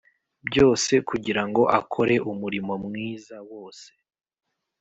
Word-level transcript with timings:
byose 0.47 0.93
kugira 1.09 1.41
ngo 1.47 1.61
akore 1.79 2.15
umurimo 2.31 2.73
mwiza 2.85 3.35
wose 3.49 3.89